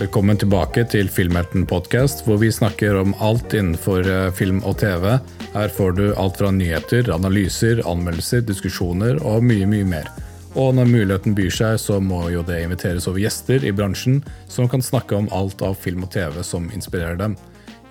[0.00, 5.18] Velkommen tilbake til Filmhelten podcast, hvor vi snakker om alt innenfor eh, film og TV.
[5.52, 10.08] Her får du alt fra nyheter, analyser, anmeldelser, diskusjoner og mye, mye mer.
[10.56, 14.72] Og når muligheten byr seg, så må jo det inviteres over gjester i bransjen som
[14.72, 17.36] kan snakke om alt av film og TV som inspirerer dem.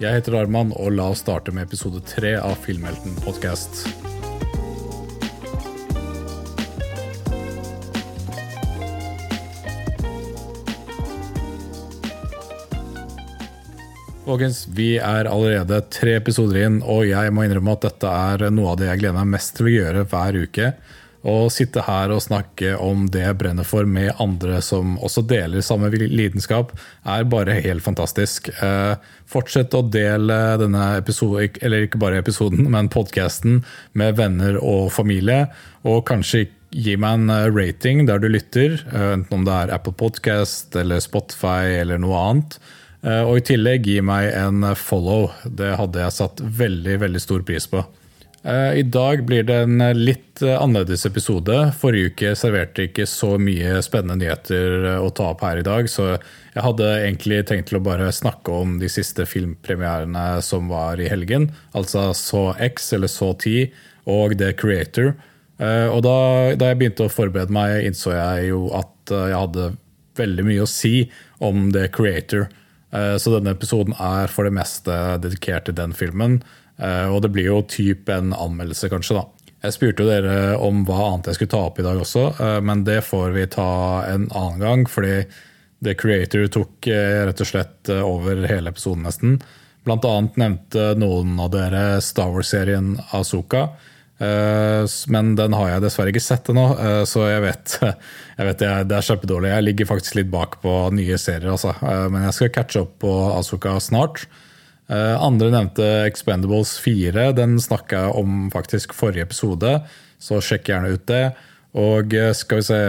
[0.02, 3.86] Jeg heter Arman, og la oss starte med episode tre av Filmhelten podcast.
[14.30, 18.76] Folkens, vi er allerede tre episoder inn, og jeg må innrømme at dette er noe
[18.76, 20.68] av det jeg gleder meg mest til å gjøre hver uke.
[21.26, 25.66] Å sitte her og snakke om det jeg brenner for med andre som også deler
[25.66, 26.76] samme lidenskap,
[27.10, 28.52] er bare helt fantastisk.
[28.54, 28.94] Eh,
[29.26, 33.64] fortsett å dele denne episoden, eller ikke bare episoden, men podkasten
[33.98, 35.48] med venner og familie.
[35.90, 39.80] Og kanskje gi meg en eh, rating der du lytter, eh, enten om det er
[39.80, 42.62] Apple Podcast eller Spotify eller noe annet.
[43.02, 45.30] Eh, og i tillegg gi meg en follow.
[45.46, 47.84] Det hadde jeg satt veldig, veldig stor pris på.
[48.44, 51.56] Eh, I dag blir det en litt annerledes episode.
[51.80, 56.14] Forrige uke serverte ikke så mye spennende nyheter å ta opp her i dag, så
[56.16, 61.10] jeg hadde egentlig tenkt til å bare snakke om de siste filmpremierene som var i
[61.12, 61.50] helgen.
[61.76, 63.74] Altså Så X, eller Så 10,
[64.10, 65.14] og The Creator.
[65.60, 66.16] Eh, og da,
[66.56, 69.72] da jeg begynte å forberede meg, innså jeg jo at jeg hadde
[70.20, 71.10] veldig mye å si
[71.44, 72.48] om The Creator.
[72.92, 76.40] Eh, så denne episoden er for det meste dedikert til den filmen.
[76.80, 79.20] Eh, og det blir jo typ en anmeldelse, kanskje.
[79.20, 79.26] da.
[79.60, 82.60] Jeg spurte jo dere om hva annet jeg skulle ta opp i dag også, eh,
[82.64, 83.70] men det får vi ta
[84.08, 84.86] en annen gang.
[84.88, 85.26] Fordi
[85.84, 89.38] The Creator tok rett og slett over hele episoden, nesten.
[89.88, 93.70] Blant annet nevnte noen av dere Star Wars-serien Azuka.
[94.20, 97.76] Eh, men den har jeg dessverre ikke sett ennå, eh, så jeg vet,
[98.40, 99.54] jeg vet det, er, kjempedårlig.
[99.54, 101.74] Jeg ligger faktisk litt bak på nye serier, altså.
[101.80, 104.28] Eh, men jeg skal catche opp på Asuka snart.
[104.90, 107.28] Andre nevnte Expendables 4.
[107.38, 109.76] Den snakka jeg om faktisk forrige episode,
[110.18, 111.28] så sjekk gjerne ut det.
[111.78, 112.80] Og skal vi se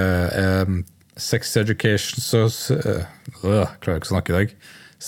[1.20, 3.02] Sex Education så, øh,
[3.42, 4.54] Klarer ikke å snakke i dag.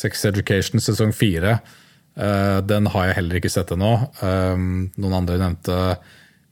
[0.02, 1.72] Sex Education sesong 4 Eh,
[2.14, 3.92] den har jeg heller ikke sett ennå.
[4.20, 4.64] Eh,
[5.00, 5.76] noen andre nevnte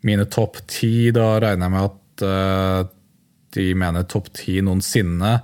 [0.06, 1.10] mine topp ti.
[1.14, 2.78] Da regner jeg med at eh,
[3.56, 5.34] de mener topp ti noensinne.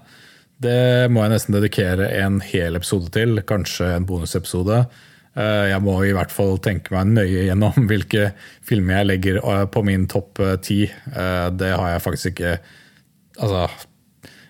[0.56, 4.86] Det må jeg nesten dedikere en hel episode til, kanskje en bonusepisode.
[5.36, 8.30] Jeg må i hvert fall tenke meg nøye gjennom hvilke
[8.64, 10.86] filmer jeg legger på min topp ti.
[10.86, 12.54] Det har jeg faktisk ikke
[13.36, 13.66] Altså,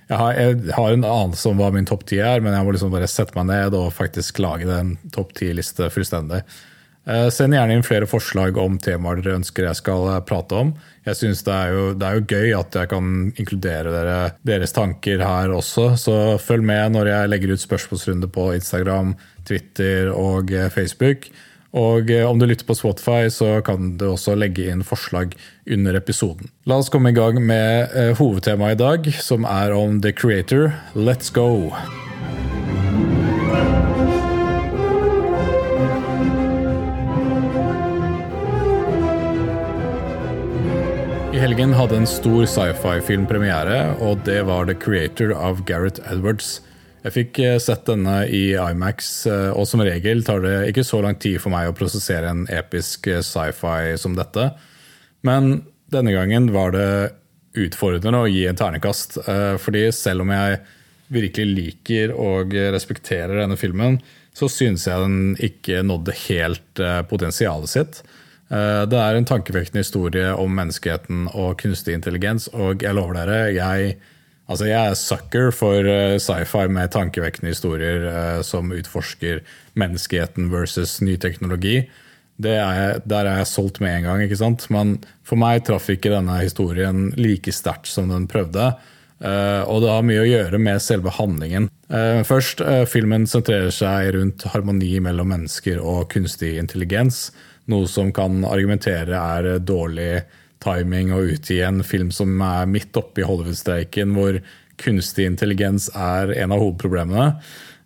[0.06, 2.75] jeg har, jeg har, en anelse om hva min topp ti er, men jeg må
[2.77, 6.44] liksom bare sette meg ned og faktisk lage den topp ti-liste fullstendig.
[7.06, 10.72] Eh, send gjerne inn flere forslag om temaer dere ønsker jeg skal eh, prate om.
[11.06, 14.16] Jeg synes det er, jo, det er jo gøy at jeg kan inkludere dere,
[14.47, 19.15] deres tanker her også, så følg med når jeg legger ut spørsmålsrunde på Instagram,
[19.47, 21.31] Twitter og eh, Facebook.
[21.76, 25.37] Og eh, om du lytter på Spotify, så kan du også legge inn forslag
[25.69, 26.48] under episoden.
[26.64, 30.72] La oss komme i gang med eh, hovedtemaet i dag, som er om The Creator.
[30.97, 31.69] Let's go!
[41.36, 46.62] I helgen hadde en stor sci-fi-film premiere, og det var The Creator av Gareth Edwards.
[47.06, 50.99] Jeg fikk eh, sett denne i Imax, eh, og som regel tar det ikke så
[51.05, 54.49] lang tid for meg å prosessere en episk eh, sci-fi som dette.
[55.27, 55.61] Men
[55.93, 56.89] denne gangen var det
[57.56, 59.15] utfordrende å gi en ternekast.
[59.62, 60.59] Fordi selv om jeg
[61.15, 63.97] virkelig liker og respekterer denne filmen,
[64.37, 68.03] så synes jeg den ikke nådde helt potensialet sitt.
[68.50, 73.97] Det er en tankevekkende historie om menneskeheten og kunstig intelligens, og jeg lover dere, jeg
[74.47, 79.43] Altså, jeg er sucker for uh, sci-fi med tankevekkende historier uh, som utforsker
[79.79, 81.81] menneskeheten versus ny teknologi.
[82.37, 84.23] Er der er jeg solgt med en gang.
[84.23, 84.69] ikke sant?
[84.71, 88.75] Men for meg traff ikke denne historien like sterkt som den prøvde.
[89.19, 91.71] Uh, og det har mye å gjøre med selve handlingen.
[92.27, 92.60] først,
[92.91, 97.31] filmen sentrerer seg rundt harmoni mellom mennesker og kunstig intelligens.
[97.71, 100.21] Noe som kan argumentere er dårlig
[100.64, 104.41] timing å utgi en film som er midt oppe i Hollywood-streiken, hvor
[104.80, 107.30] kunstig intelligens er en av hovedproblemene.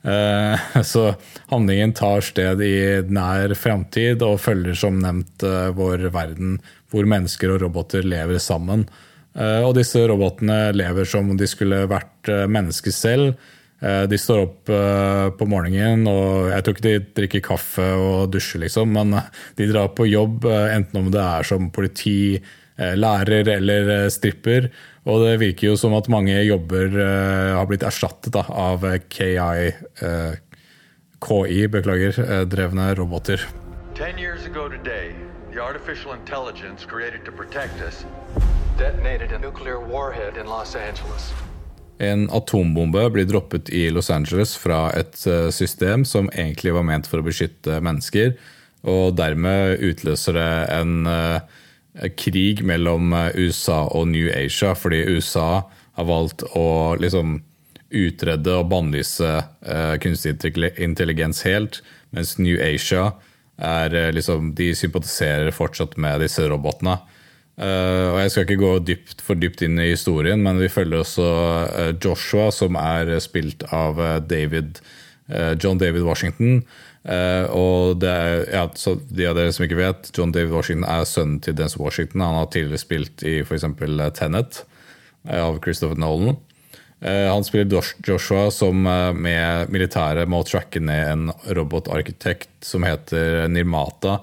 [0.03, 1.15] Eh, så
[1.47, 2.75] handlingen tar sted i
[3.13, 6.59] nær framtid og følger som nevnt eh, vår verden,
[6.91, 8.87] hvor mennesker og roboter lever sammen.
[9.37, 13.57] Eh, og disse robotene lever som om de skulle vært mennesker selv.
[13.81, 14.69] De står opp
[15.41, 19.15] på morgenen, og jeg tror ikke de drikker kaffe og dusjer, liksom, men
[19.57, 22.37] de drar på jobb, enten om det er som politi,
[22.81, 24.71] lærer eller stripper.
[25.05, 26.93] Og det virker jo som at mange jobber
[27.57, 29.73] har blitt erstattet da, av KI,
[31.21, 33.45] KI beklager, drevne roboter.
[33.95, 35.17] Ten years ago today,
[35.53, 38.05] the artificial intelligence created to protect us
[38.81, 41.33] detonated a nuclear warhead in Los Angeles.
[41.99, 47.09] En atombombe blir droppet i Los Angeles fra et eh, system som egentlig var ment
[47.11, 48.33] for å beskytte mennesker,
[48.89, 51.43] og dermed utløser det en uh,
[52.17, 55.63] krig mellom eh, USA og New Asia, fordi USA
[55.99, 57.41] har valgt å liksom
[57.91, 60.37] utrede og bannlyse uh, kunstig
[60.79, 61.81] intelligens helt,
[62.15, 63.09] mens New Asia
[63.61, 66.95] er liksom De sympatiserer fortsatt med disse robotene.
[67.59, 71.03] Uh, og Jeg skal ikke gå dypt, for dypt inn i historien, men vi følger
[71.03, 71.27] også
[71.99, 74.23] Joshua, som er spilt av uh,
[75.59, 76.63] John David Washington.
[77.01, 78.67] Og er, ja,
[79.09, 82.21] De av dere som ikke vet, John David Washington er sønnen til Dance Washington.
[82.21, 83.65] Han har tidligere spilt i f.eks.
[84.19, 84.61] Tenet
[85.25, 86.37] av Christopher Nolan.
[87.01, 87.73] Han spiller
[88.05, 94.19] Joshua som med militæret må tracke ned en robotarkitekt som heter Nirmata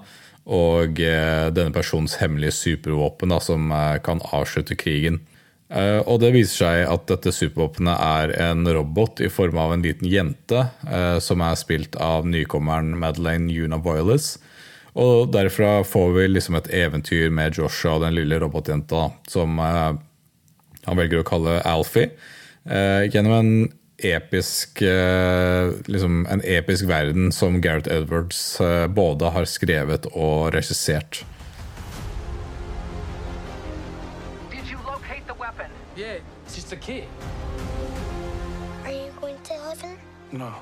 [0.48, 5.20] og eh, denne personens hemmelige supervåpen da, som eh, kan avslutte krigen.
[5.68, 9.84] Eh, og det viser seg at dette supervåpenet er en robot i form av en
[9.84, 10.64] liten jente,
[11.20, 14.36] som er spilt av nykommeren Madeleine Una Voiles.
[14.98, 20.98] Og derfra får vi liksom et eventyr med Joshua og den lille robotjenta, som han
[20.98, 22.10] velger å kalle Alfie.
[22.66, 23.52] Gjennom en
[23.98, 28.40] episk liksom en episk verden som Gareth Edwards
[28.96, 31.22] både har skrevet og regissert.
[35.98, 37.08] Yeah, it's just a kid.
[38.84, 39.98] Are you going to heaven?
[40.30, 40.54] No.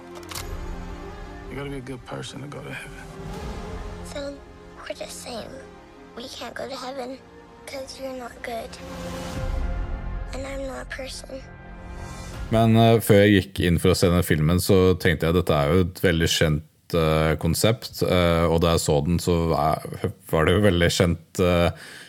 [1.50, 3.04] You gotta be a good person to go to heaven.
[4.14, 4.32] So
[4.80, 5.52] we're the same.
[6.16, 7.18] We can't go to heaven
[7.60, 8.72] because you're not good.
[10.32, 11.44] And I'm not a person.
[12.48, 15.40] Men uh, før jeg gikk inn for å se denne filmen, så tenkte jeg at
[15.42, 18.00] dette er jo et veldig kjent uh, konsept.
[18.00, 21.46] Uh, og da jeg så den, så var det jo veldig kjent,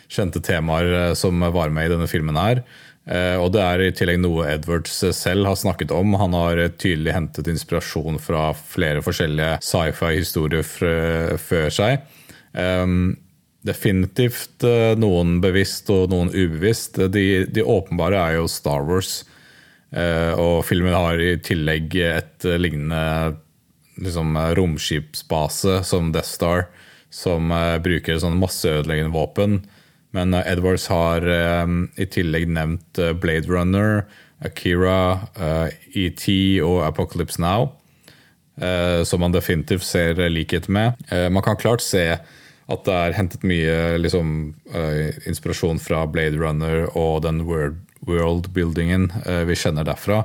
[0.08, 2.64] kjente temaer som var med i denne filmen her.
[3.08, 6.12] Og det er i tillegg noe Edwards selv har snakket om.
[6.20, 10.66] Han har tydelig hentet inspirasjon fra flere forskjellige sci-fi-historier
[11.40, 12.04] før seg.
[12.52, 13.16] Um,
[13.64, 14.64] definitivt
[15.00, 17.00] noen bevisst og noen ubevisst.
[17.12, 19.22] De, de åpenbare er jo Star Wars.
[19.88, 23.38] Eh, og filmen har i tillegg et eh, lignende
[23.96, 26.66] liksom, romskipsbase som Death Star,
[27.08, 27.48] som
[27.80, 29.62] bruker sånn masseødeleggende våpen.
[30.18, 31.66] Men uh, Edwards har uh,
[31.96, 34.02] i tillegg nevnt Blade Runner,
[34.44, 35.26] Akira,
[35.98, 36.24] ET
[36.62, 37.72] og Apocalypse Now,
[39.02, 40.94] som man definitivt ser likhet med.
[41.34, 42.04] man kan klart se
[42.70, 44.30] at det er hentet mye liksom,
[45.26, 47.42] inspirasjon fra Blade Runner og den
[48.06, 50.22] world-buildingen eh, vi kjenner derfra.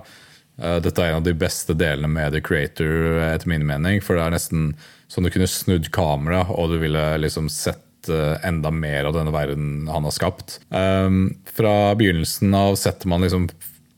[0.62, 4.02] Eh, dette er en av de beste delene med The Creator, etter min mening.
[4.04, 4.74] For det er nesten
[5.12, 9.34] som du kunne snudd kamera, og du ville liksom sett eh, enda mer av denne
[9.34, 10.58] verden han har skapt.
[10.70, 13.50] Fra begynnelsen av setter man liksom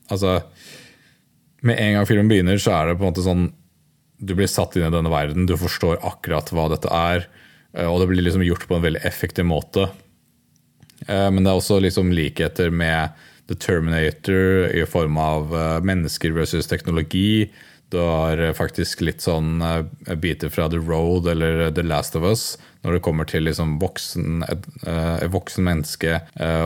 [0.05, 0.35] Altså,
[1.65, 3.47] med en gang filmen begynner, så er det på en måte sånn
[4.21, 7.25] Du blir satt inn i denne verden, du forstår akkurat hva dette er,
[7.89, 9.87] og det blir liksom gjort på en veldig effektiv måte.
[11.09, 13.17] Men det er også liksom likheter med
[13.49, 17.51] The Terminator i form av uh, mennesker versus teknologi.
[17.93, 19.59] Du har faktisk litt sånn
[20.21, 22.55] biter fra The Road eller The Last of Us
[22.86, 26.20] når det kommer til liksom voksen, et, et voksen menneske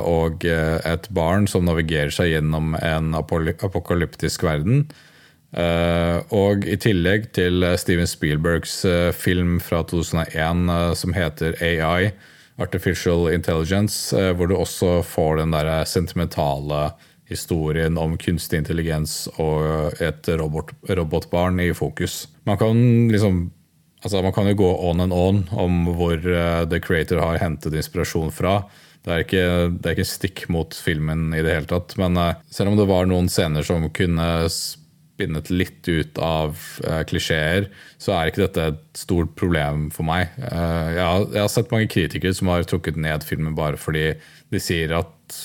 [0.03, 4.89] og et barn som navigerer seg gjennom en apokalyptisk verden.
[6.35, 8.81] og i tillegg til Steven Spielbergs
[9.15, 12.11] film fra 2001 som heter AI,
[12.59, 16.91] artificial intelligence, eh, hvor du også får den der sentimentale
[17.29, 22.27] historien om kunstig intelligens og et robot, robotbarn i fokus.
[22.45, 23.51] Man kan liksom
[24.03, 27.75] altså Man kan jo gå on and on om hvor uh, The Creator har hentet
[27.75, 28.61] inspirasjon fra.
[29.05, 29.45] Det er, ikke,
[29.79, 31.95] det er ikke stikk mot filmen i det hele tatt.
[32.01, 37.01] Men uh, selv om det var noen scener som kunne spinnet litt ut av uh,
[37.07, 40.31] klisjeer, så er ikke dette et stort problem for meg.
[40.39, 44.13] Uh, jeg, har, jeg, har, sett mange kritikere som har trukket ned filmen bare fordi
[44.49, 45.41] de sier at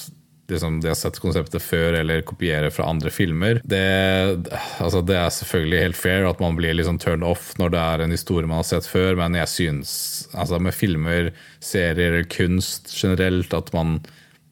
[0.50, 3.60] liksom, de har sett konseptet før eller kopierer fra andre filmer.
[3.64, 3.84] Det,
[4.82, 8.04] altså, det, er selvfølgelig helt fair at man blir liksom turned off når det er
[8.04, 9.94] en historie man har sett før, men jeg syns
[10.32, 11.32] altså, med filmer,
[11.64, 13.98] serier, kunst generelt at man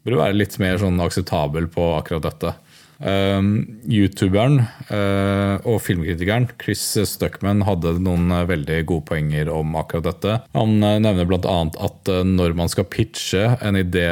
[0.03, 2.55] burde være litt mer sånn akseptabel på akkurat dette.
[3.03, 10.07] Um, Youtuberen uh, og filmkritikeren Chris Stuckman hadde noen uh, veldig gode poenger om akkurat
[10.07, 10.37] dette.
[10.55, 11.57] Han uh, nevner bl.a.
[11.83, 14.07] at når man skal pitche en idé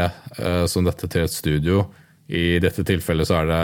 [0.70, 1.84] som dette til et studio,
[2.30, 3.62] i dette tilfellet så er det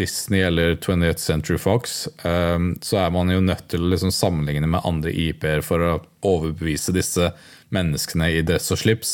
[0.00, 4.68] Disney eller 20th Century Fox, um, så er man jo nødt til å liksom sammenligne
[4.70, 5.98] med andre IP-er for å
[6.30, 7.32] overbevise disse
[7.74, 9.12] menneskene i dress og slips.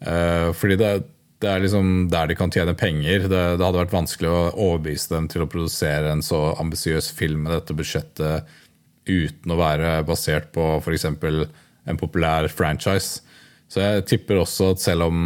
[0.00, 1.02] fordi det er
[1.40, 3.24] det er liksom der de kan tjene penger.
[3.24, 7.46] Det, det, hadde vært vanskelig å overbevise dem til å produsere en så ambisiøs film
[7.46, 8.50] med dette budsjettet
[9.08, 11.06] uten å være basert på f.eks.
[11.08, 13.24] en populær franchise.
[13.70, 15.24] Så jeg tipper også at selv om,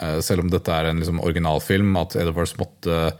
[0.00, 3.12] eh, selv om dette er en liksom originalfilm, at Edwards måtte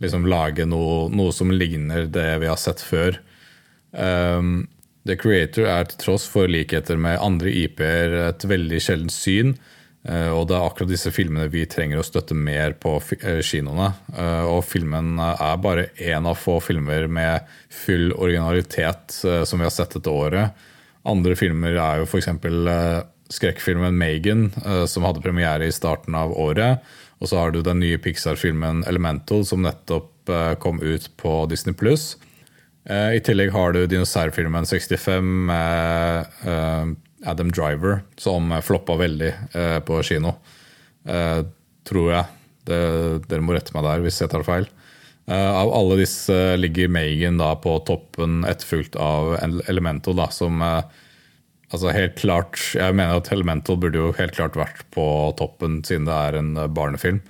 [0.00, 3.20] liksom lage noe, noe, som ligner det vi har sett før.
[3.92, 4.64] Um,
[5.06, 9.54] The Creator er til tross for likheter med andre IP-er et veldig sjeldent syn.
[10.08, 13.90] Eh, og det er akkurat disse filmene vi trenger å støtte mer på eh, kinoene.
[14.14, 17.48] Eh, og filmen er bare én av få filmer med
[17.82, 20.56] full originalitet som vi har sett dette året.
[21.08, 22.30] Andre filmer er jo f.eks.
[23.30, 24.50] skrekkfilmen 'Megan',
[24.90, 26.82] som hadde premiere i starten av året.
[27.20, 32.16] Og så har du den nye Pixar-filmen 'Elemental', som nettopp kom ut på Disney pluss.
[32.84, 40.36] I tillegg har du dinosaurfilmen 65 med Adam Driver, som floppa veldig eh, på kino.
[41.04, 41.40] Eh,
[41.88, 42.36] tror jeg.
[42.68, 42.80] Det,
[43.28, 44.68] dere må rette meg der hvis jeg tar feil.
[45.30, 49.36] Eh, av alle disse ligger Megan da på toppen, etterfulgt av
[49.70, 50.80] Elemental, da, som eh,
[51.70, 55.04] altså helt klart Jeg mener at Elemental burde jo helt klart vært på
[55.38, 57.22] toppen, siden det er en eh, barnefilm.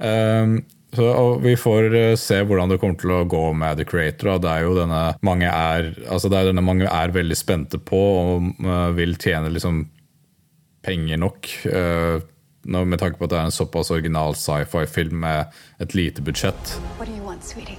[0.00, 4.40] Uh, så, vi får eh, se hvordan det kommer til å gå med The Creator.
[4.42, 8.00] Det er jo denne mange er, altså det er denne mange er veldig spente på
[8.00, 9.84] og uh, vil tjene liksom
[10.82, 11.46] penger nok.
[11.70, 12.18] Uh,
[12.66, 16.74] med tanke på at det er en såpass original sci-fi-film med et lite budsjett.
[16.98, 17.78] Hva vil du ha, sweetie?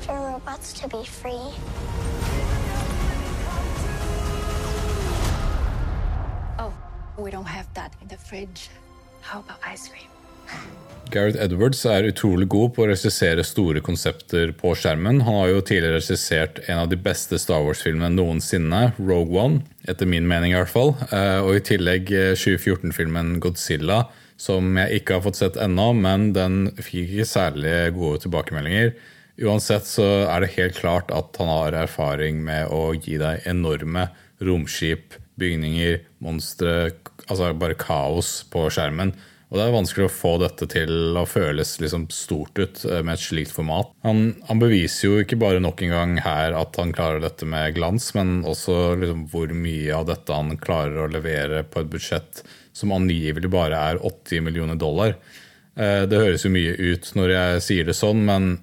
[0.00, 1.52] For robots to be free.
[6.58, 6.72] Oh,
[7.18, 8.70] we don't have that in the fridge.
[9.20, 10.15] How about ice cream?
[11.12, 15.20] Gareth Edwards er utrolig god på å regissere store konsepter på skjermen.
[15.24, 19.62] Han har jo tidligere regissert en av de beste Star Wars-filmene noensinne, Rogue One.
[19.86, 20.96] Etter min mening, i hvert fall.
[21.08, 24.00] Eh, og i tillegg 2014-filmen eh, Godzilla,
[24.40, 28.92] som jeg ikke har fått sett ennå, men den fikk ikke særlig gode tilbakemeldinger.
[29.46, 34.08] Uansett så er det helt klart at han har erfaring med å gi deg enorme
[34.44, 36.96] romskip, bygninger, monstre,
[37.28, 39.14] altså bare kaos på skjermen
[39.46, 43.14] og det er vanskelig å få dette til å føles liksom stort ut eh, med
[43.14, 43.92] et slikt format.
[44.02, 47.76] Han, han, beviser jo ikke bare nok en gang her at han klarer dette med
[47.76, 52.42] glans, men også liksom hvor mye av dette han klarer å levere på et budsjett
[52.76, 55.14] som angivelig bare er 80 millioner dollar.
[55.78, 58.56] Eh, det høres jo mye ut når jeg sier det sånn, men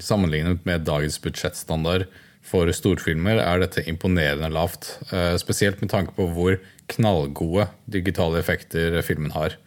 [0.00, 2.08] sammenlignet med dagens budsjettstandard
[2.40, 4.94] for storfilmer er dette imponerende lavt.
[5.12, 6.56] Eh, spesielt med tanke på hvor
[6.90, 9.60] knallgode digitale effekter filmen har.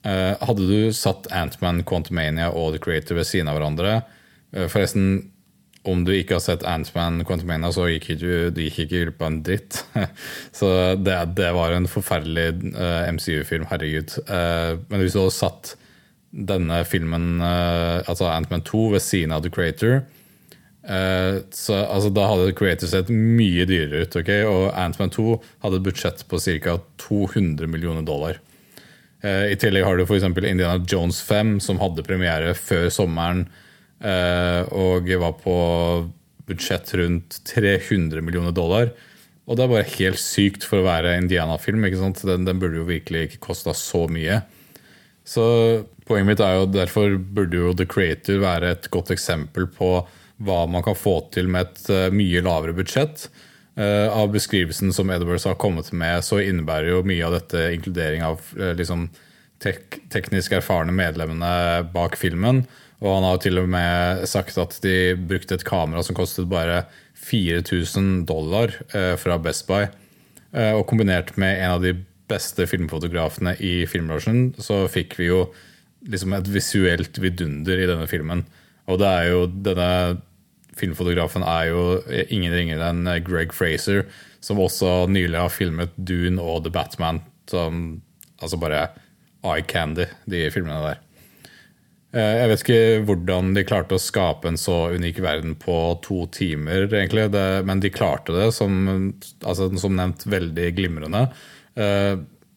[0.00, 5.26] Uh, hadde du satt Antman, Quantumania og The Creator ved siden av hverandre uh, Forresten,
[5.84, 9.28] om du ikke har sett Antman, Quantumania, så gikk du, du gikk ikke glipp av
[9.28, 9.82] en dritt.
[10.56, 14.12] så det, det, var en forferdelig eh, MCU-film, herregud.
[14.28, 15.70] men hvis du hadde satt
[16.36, 20.02] denne filmen, altså Antman 2, ved siden av The Creator
[20.84, 24.20] så, altså, Da hadde The Creator sett mye dyrere ut.
[24.20, 24.44] Okay?
[24.44, 26.76] Og Antman 2 hadde et budsjett på ca.
[27.08, 28.36] 200 millioner dollar.
[29.20, 30.24] Eh, I tillegg har du f.eks.
[30.24, 33.44] Indiana Jones 5, som hadde premiere før sommeren
[34.00, 35.56] eh, og var på
[36.50, 38.94] budsjett rundt 300 millioner dollar.
[39.46, 41.84] Og det er bare helt sykt for å være Indiana-film.
[41.84, 44.40] ikke Den, den, burde jo virkelig ikke kosta så mye.
[45.26, 45.44] Så
[46.06, 49.92] poenget mitt er jo derfor burde jo The Creator være et godt eksempel på
[50.40, 53.26] hva man kan få til med et eh, mye lavere budsjett.
[53.80, 58.20] Uh, av beskrivelsen som Edwards har kommet med, så innebærer jo mye av dette inkludering
[58.26, 59.06] av uh, liksom
[59.62, 62.66] tek teknisk erfarne medlemmene bak filmen.
[63.00, 66.82] Og han har til og med sagt at de brukte et kamera som kostet bare
[67.24, 69.88] 4000 dollar uh, fra Best Buy.
[70.50, 71.92] og kombinert med en av de
[72.26, 75.44] beste filmfotografene i filmlosjen, så fikk vi jo
[76.10, 78.42] liksom et visuelt vidunder i denne filmen.
[78.90, 79.92] Og det er jo denne
[80.78, 81.84] filmfotografen er jo
[82.28, 84.04] ingen ringere enn Greg Fraser,
[84.40, 87.22] som også nylig har filmet Dune og The Batman.
[87.50, 88.00] Som,
[88.40, 88.88] altså bare
[89.46, 91.00] eye candy, de filmene der.
[92.10, 96.24] Eh, jeg vet ikke hvordan de klarte å skape en så unik verden på to
[96.34, 97.28] timer, egentlig.
[97.34, 98.74] Det, men de klarte det, som,
[99.44, 101.26] altså, som nevnt, veldig glimrende.
[101.78, 102.14] Eh,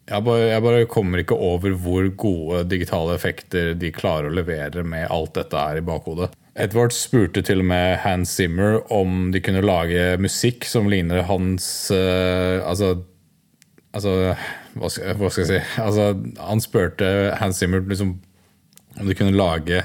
[0.10, 4.84] jeg bare, jeg bare kommer ikke over hvor gode digitale effekter de klarer å levere
[4.84, 6.34] med alt dette her i bakhodet.
[6.54, 11.66] Edward spurte til og med Hans Zimmer om de kunne lage musikk som ligner hans
[11.90, 12.94] uh, Altså,
[13.94, 14.14] altså
[14.78, 15.82] hva, skal, hva, skal, jeg si?
[15.82, 18.20] Altså, han spurte Hans Zimmer liksom,
[19.00, 19.82] om de kunne lage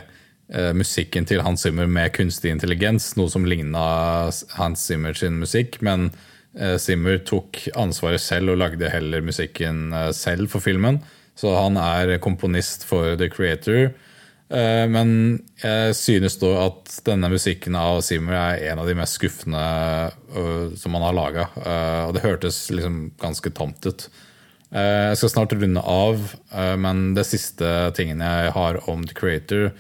[0.52, 5.80] uh, musikken til Hans Zimmer med kunstig intelligens, noe som ligna Hans Zimmer sin musikk.
[5.80, 6.10] Men
[6.60, 11.00] uh, Zimmer tok ansvaret selv og lagde heller musikken selv for filmen.
[11.38, 13.94] Så han er komponist for The Creator.
[14.48, 15.10] Eh, men
[15.60, 19.60] jeg synes da at denne musikken av Simmer er en av de mest skuffende
[20.32, 21.50] øh, som han har laga.
[21.60, 24.08] Eh, og det hørtes liksom ganske tamt ut.
[24.72, 26.24] Eh, jeg skal snart runde av,
[26.80, 29.70] men det siste tingen jeg har om The Creator,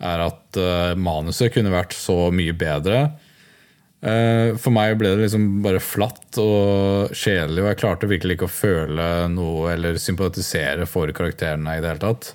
[0.00, 0.56] er at
[0.96, 3.10] manuset kunne vært så mye bedre.
[4.00, 8.54] For meg ble det liksom bare flatt og kjedelig, og jeg klarte virkelig ikke å
[8.54, 12.30] føle noe eller sympatisere for karakterene i det hele tatt.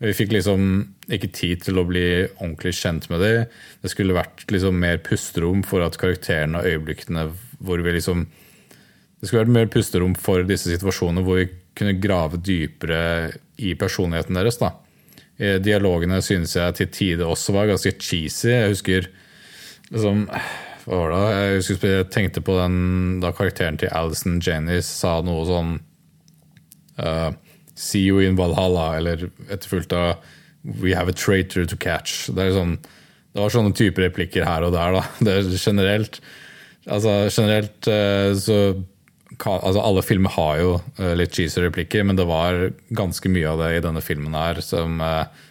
[0.00, 0.62] Vi fikk liksom
[1.12, 2.04] ikke tid til å bli
[2.38, 3.56] ordentlig kjent med dem.
[3.82, 7.26] Det skulle vært liksom mer pusterom for at karakterene og øyeblikkene
[7.60, 8.28] hvor vi liksom
[9.20, 14.38] Det skulle vært mer pusterom for disse situasjonene hvor vi kunne grave dypere i personligheten
[14.38, 14.56] deres.
[14.56, 14.72] da.
[15.60, 18.48] Dialogene synes jeg til tider også var ganske cheesy.
[18.48, 19.10] Jeg husker
[19.90, 20.24] liksom
[20.86, 21.20] Hva var det?
[21.36, 25.74] Jeg husker jeg tenkte på den da karakteren til Alison Janney sa noe sånn
[26.96, 27.30] uh,
[27.80, 30.20] See you in Valhalla, eller etterfulgt av
[30.60, 32.26] We have a traitor to catch.
[32.36, 32.76] Det, sånn,
[33.32, 34.98] det var sånne typer replikker her og der.
[34.98, 35.04] Da.
[35.24, 36.20] Det er generelt
[36.84, 38.58] altså, generelt eh, så
[39.44, 43.62] altså, Alle filmer har jo eh, litt cheesy replikker, men det var ganske mye av
[43.64, 45.46] det i denne filmen her som eh,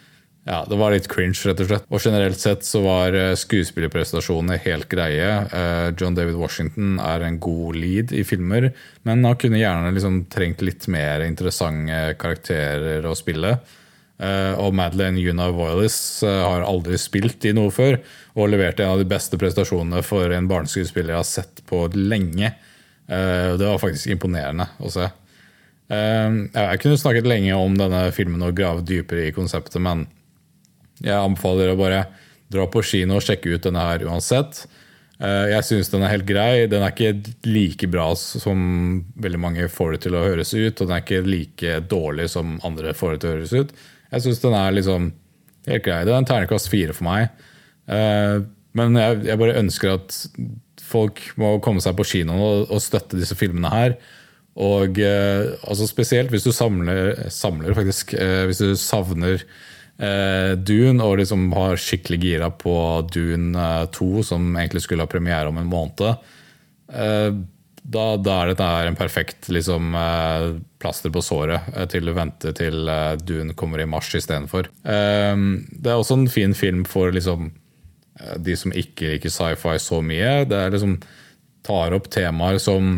[0.50, 1.84] ja, det var litt cringe, rett og slett.
[1.94, 5.28] Og generelt sett så var eh, skuespillerprestasjonene helt greie.
[5.46, 8.72] Eh, John David Washington er en god lead i filmer,
[9.06, 13.60] men han kunne gjerne liksom trengt litt mer interessante karakterer å spille.
[14.18, 18.00] Eh, og Madeleine Una Voilis har aldri spilt i noe før,
[18.34, 22.56] og leverte en av de beste prestasjonene for en barneskuespiller jeg har sett på lenge.
[23.10, 25.08] Det var faktisk imponerende å se.
[25.90, 30.04] Jeg kunne snakket lenge om denne filmen og grave dypere i konseptet, men
[31.00, 32.04] jeg anbefaler å bare
[32.50, 34.64] dra på kino og sjekke ut denne her uansett.
[35.20, 36.66] Eh, jeg syns den er helt grei.
[36.70, 38.60] Den er ikke like bra som
[39.20, 42.58] veldig mange får det til å høres ut, og den er ikke like dårlig som
[42.66, 43.74] andre får det til å høres ut.
[44.10, 45.10] Jeg syns den er liksom
[45.70, 46.00] helt grei.
[46.06, 47.44] Det er en ternekast fire for meg.
[47.90, 48.38] Eh,
[48.78, 50.16] men jeg, bare ønsker at
[50.90, 53.98] folk må komme seg på kinoen og støtte disse filmene her.
[54.60, 58.16] Og eh, altså spesielt hvis du samler, samler faktisk,
[58.48, 59.44] hvis du savner
[60.00, 62.74] eh, Dune og liksom har skikkelig gira på
[63.12, 66.28] Dune 2, eh, som egentlig skulle ha premiere om en måned.
[66.90, 67.32] Eh,
[67.82, 70.46] da, da, er dette en perfekt liksom, eh,
[70.82, 74.68] plaster på såret eh, til å vente til eh, Dune kommer i mars istedenfor.
[74.84, 77.50] Det er også en fin film for liksom,
[78.36, 80.44] de som ikke liker sci-fi så mye.
[80.50, 80.98] Det liksom,
[81.66, 82.92] tar opp temaer som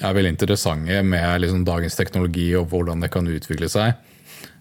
[0.00, 4.00] er veldig interessante med liksom, dagens teknologi og hvordan det kan utvikle seg.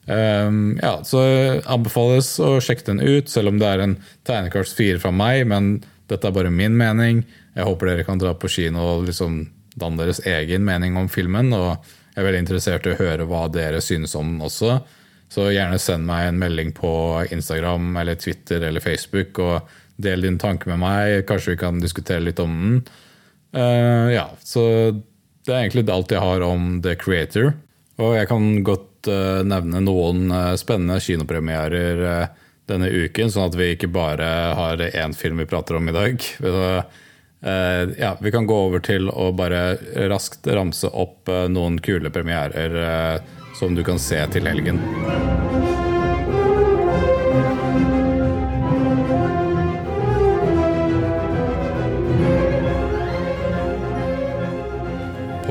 [0.05, 1.21] Um, ja, så
[1.69, 5.45] anbefales å sjekke den ut, selv om det er en tegnekarts fire fra meg.
[5.49, 5.75] Men
[6.11, 7.23] dette er bare min mening.
[7.55, 9.43] Jeg håper dere kan dra på kino og liksom
[9.79, 11.53] danne deres egen mening om filmen.
[11.55, 11.69] Og
[12.11, 14.79] jeg er veldig interessert i å høre hva dere synes om den også.
[15.31, 16.91] Så gjerne send meg en melding på
[17.31, 19.39] Instagram eller Twitter eller Facebook.
[19.39, 19.69] og
[20.01, 21.21] Del din tanke med meg.
[21.29, 22.83] Kanskje vi kan diskutere litt om den.
[23.51, 24.63] Uh, ja, så
[25.45, 27.53] det er egentlig alt jeg har om The Creator.
[28.01, 32.27] Og jeg kan godt uh, nevne noen uh, spennende kinopremierer uh,
[32.69, 36.27] denne uken, sånn at vi ikke bare har én film vi prater om i dag.
[38.03, 39.75] ja, vi kan gå over til å bare
[40.07, 42.77] raskt ramse opp noen kule premierer
[43.57, 44.79] som du kan se til helgen.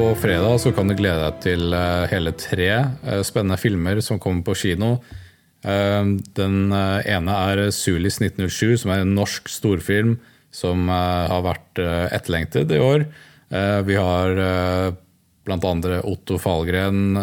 [0.00, 4.16] På fredag så kan du glede deg til eh, hele tre eh, spennende filmer som
[4.16, 4.94] kommer på kino.
[5.60, 6.06] Eh,
[6.38, 10.14] den ene er Sulis 1907, som er en norsk storfilm
[10.56, 11.82] som har vært
[12.16, 13.04] etterlengtet i år.
[13.86, 14.40] Vi har
[15.46, 17.20] blant andre Otto Falgren,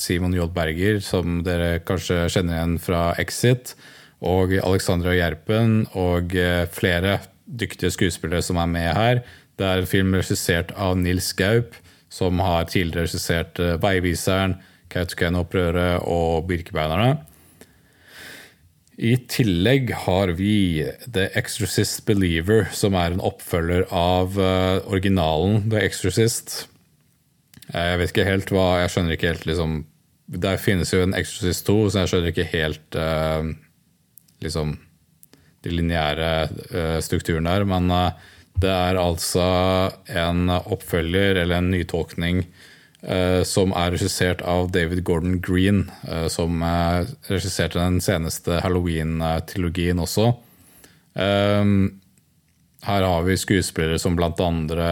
[0.00, 0.46] Simon J.
[0.54, 3.74] Berger, som dere kanskje kjenner igjen fra Exit,
[4.24, 6.32] og Alexandra Gjerpen og
[6.72, 9.24] flere dyktige skuespillere som er med her.
[9.60, 11.76] Det er en film regissert av Nils Gaup
[12.14, 14.58] som har tidligere regissert eh, Veiviseren,
[14.92, 17.24] Kautokeino-opprøret og Birkebeinerne.
[18.94, 25.82] I tillegg har vi The Exorcist Believer, som er en oppfølger av uh, originalen The
[25.82, 26.68] Exorcist.
[27.72, 29.78] Jeg vet ikke helt hva Jeg skjønner ikke helt liksom
[30.44, 32.98] Der finnes jo en Exorcist 2, så jeg skjønner ikke helt
[34.44, 34.76] liksom
[35.64, 37.64] de lineære strukturen der.
[37.64, 37.88] Men
[38.62, 39.44] det er altså
[40.06, 42.44] en oppfølger, eller en nytolkning,
[43.44, 45.82] som er regissert av David Gordon Green,
[46.32, 46.62] som
[47.28, 50.30] regisserte den seneste Halloween-trilogien også.
[52.88, 54.88] her har vi skuespillere som blant andre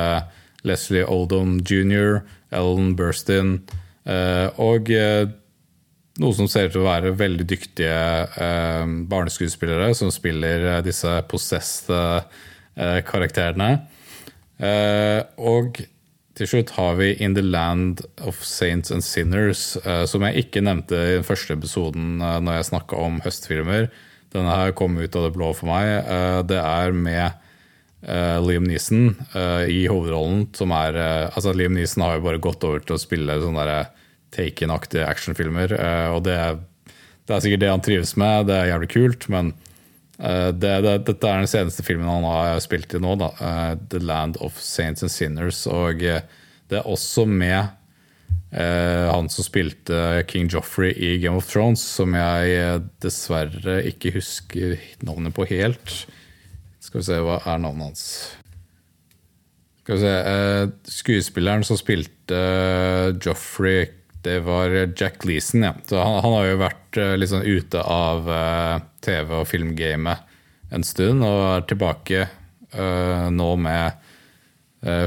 [0.62, 2.20] Leslie Odom jr.,
[2.52, 3.56] Ellen Burstyn
[4.04, 5.24] eh, og eh,
[6.20, 7.98] noe som ser ut til å være veldig dyktige
[8.36, 11.90] eh, barneskuespillere som spiller disse possessed
[12.76, 13.70] karakterene.
[15.42, 15.80] Og
[16.38, 19.76] til slutt har vi In the Land of Saints and Sinners,
[20.08, 23.90] som jeg ikke nevnte i den første episoden når jeg snakka om høstfilmer.
[24.32, 26.06] Denne her kom ut av det blå for meg.
[26.48, 27.42] Det er med
[28.06, 30.46] uh, Liam Neeson uh, i hovedrollen.
[30.56, 33.82] Som er uh, altså Liam Neeson har jo bare gått over til å spille sånne
[34.32, 35.74] Taken-aktige actionfilmer.
[36.14, 36.54] og det er,
[37.28, 39.50] det er, sikkert det han trives med, det er jævlig kult, men
[40.22, 43.32] det, det, dette er den seneste filmen han har spilt i nå, da,
[43.74, 45.64] 'The Land of Saints and Sinners'.
[45.66, 47.72] Og det er også med
[48.52, 55.34] han som spilte King Joffrey i Game of Thrones, som jeg dessverre ikke husker navnet
[55.34, 56.04] på helt.
[56.82, 58.06] Skal vi se, hva er navnet hans?
[59.82, 60.64] Skal vi se eh,
[60.98, 63.86] Skuespilleren som spilte eh, Joffrey,
[64.24, 65.62] det var Jack Leeson.
[65.66, 65.74] Ja.
[65.90, 68.30] Han, han har jo vært eh, litt sånn ute av
[69.04, 70.30] TV- og filmgamet
[70.72, 72.28] en stund, og er tilbake
[72.72, 73.98] nå med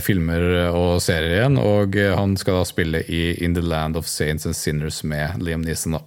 [0.06, 0.44] filmer
[0.78, 1.56] og serier igjen.
[1.58, 5.66] Og han skal da spille i In the Land of Saints and Sinners med Liam
[5.66, 5.98] Neeson.
[5.98, 6.04] da.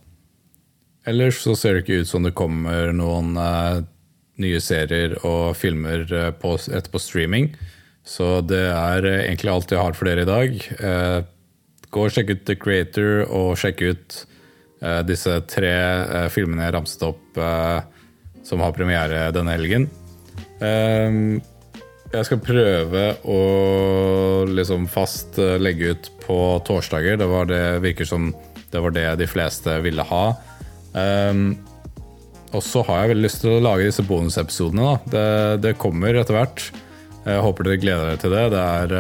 [1.11, 3.35] Ellers så ser det ikke ut som det kommer noen
[4.43, 7.51] nye serier og filmer eh, på, etterpå streaming.
[8.07, 10.63] Så det er eh, egentlig alt jeg har for dere i dag.
[11.95, 14.19] Gå og sjekk ut The Creator, og sjekk ut
[15.09, 15.73] disse tre
[16.31, 17.39] filmene jeg ramset opp
[18.47, 19.89] som har premiere denne helgen.
[22.13, 23.41] jeg skal prøve å
[24.47, 27.19] liksom fast legge ut på torsdager.
[27.19, 28.31] Det, det virker som
[28.71, 30.25] det var det de fleste ville ha.
[32.49, 34.95] Og så har jeg veldig lyst til å lage disse bonusepisodene.
[35.13, 35.27] Det,
[35.65, 36.63] det, kommer etter hvert.
[37.27, 38.45] Jeg håper dere gleder dere til det.
[38.55, 38.95] Det er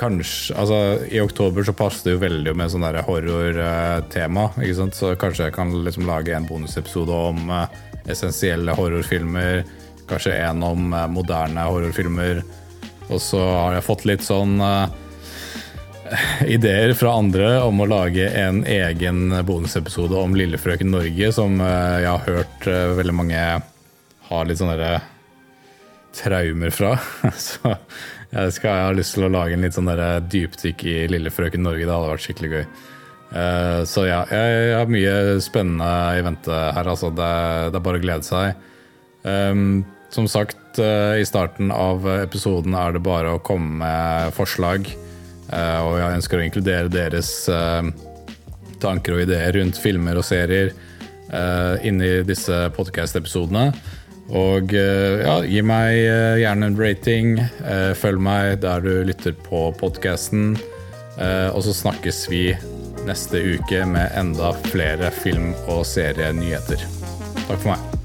[0.00, 0.78] kanskje Altså,
[1.12, 4.48] i oktober så passer det jo veldig med sånn horrortema.
[4.96, 7.76] Så kanskje jeg kan liksom lage en bonusepisode om eh,
[8.10, 9.62] essensielle horrorfilmer.
[10.10, 12.42] Kanskje en om eh, moderne horrorfilmer.
[13.10, 14.58] Og så har jeg fått litt sånn
[16.46, 22.10] ideer fra andre om å lage en egen bonusepisode om Lillefrøken Norge, som eh, jeg
[22.10, 23.42] har hørt eh, veldig mange
[24.30, 24.94] har litt sånne
[26.16, 26.96] traumer fra.
[27.38, 27.76] Så
[28.30, 29.90] jeg, skal, jeg har lyst til å lage en litt sånn
[30.30, 31.84] dypdykk i Lillefrøken Norge.
[31.84, 32.64] Det hadde vært skikkelig gøy.
[33.30, 35.14] Eh, så ja, jeg har mye
[35.44, 36.90] spennende i vente her.
[36.94, 37.12] Altså.
[37.14, 37.30] Det,
[37.70, 38.66] det er bare å glede seg.
[40.10, 44.88] Som sagt, i starten av episoden er det bare å komme med forslag.
[45.50, 47.88] Eh, og jeg ønsker å inkludere deres eh,
[48.82, 53.70] tanker og ideer rundt filmer og serier eh, inni disse podkast-episodene.
[54.30, 55.96] Og ja, gi meg
[56.38, 57.32] gjerne en rating.
[57.98, 60.52] Følg meg der du lytter på podkasten.
[61.18, 62.44] Og så snakkes vi
[63.08, 66.86] neste uke med enda flere film- og serienyheter.
[67.46, 67.99] Takk for meg.